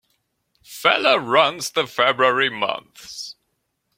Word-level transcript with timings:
Feller 0.65 1.19
runs 1.19 1.69
the 1.73 1.85
February 1.85 2.49
months. 2.49 3.35